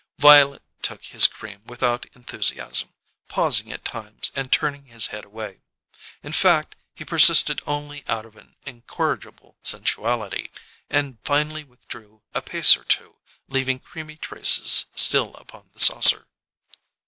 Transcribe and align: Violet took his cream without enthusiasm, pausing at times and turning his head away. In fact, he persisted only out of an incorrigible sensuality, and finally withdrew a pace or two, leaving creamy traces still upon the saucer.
Violet 0.17 0.63
took 0.81 1.03
his 1.03 1.27
cream 1.27 1.63
without 1.65 2.07
enthusiasm, 2.15 2.89
pausing 3.27 3.71
at 3.71 3.85
times 3.85 4.31
and 4.35 4.51
turning 4.51 4.85
his 4.87 5.05
head 5.13 5.23
away. 5.25 5.61
In 6.23 6.31
fact, 6.33 6.75
he 6.95 7.05
persisted 7.05 7.61
only 7.67 8.03
out 8.07 8.25
of 8.25 8.35
an 8.35 8.55
incorrigible 8.65 9.57
sensuality, 9.61 10.49
and 10.89 11.19
finally 11.23 11.63
withdrew 11.63 12.23
a 12.33 12.41
pace 12.41 12.75
or 12.75 12.83
two, 12.83 13.17
leaving 13.47 13.77
creamy 13.79 14.15
traces 14.15 14.85
still 14.95 15.35
upon 15.35 15.69
the 15.71 15.79
saucer. 15.79 16.25